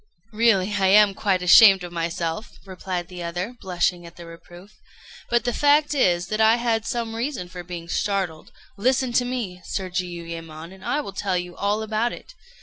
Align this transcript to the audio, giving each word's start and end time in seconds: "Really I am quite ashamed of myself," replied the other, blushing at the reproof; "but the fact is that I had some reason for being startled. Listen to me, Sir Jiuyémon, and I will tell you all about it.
"Really 0.33 0.73
I 0.73 0.87
am 0.87 1.13
quite 1.13 1.43
ashamed 1.43 1.83
of 1.83 1.91
myself," 1.93 2.57
replied 2.65 3.07
the 3.07 3.21
other, 3.21 3.55
blushing 3.61 4.03
at 4.03 4.15
the 4.15 4.25
reproof; 4.25 4.71
"but 5.29 5.43
the 5.43 5.53
fact 5.53 5.93
is 5.93 6.25
that 6.29 6.41
I 6.41 6.55
had 6.55 6.87
some 6.87 7.13
reason 7.15 7.47
for 7.47 7.61
being 7.63 7.87
startled. 7.87 8.51
Listen 8.77 9.13
to 9.13 9.25
me, 9.25 9.61
Sir 9.63 9.91
Jiuyémon, 9.91 10.73
and 10.73 10.83
I 10.83 11.01
will 11.01 11.13
tell 11.13 11.37
you 11.37 11.55
all 11.55 11.83
about 11.83 12.13
it. 12.13 12.33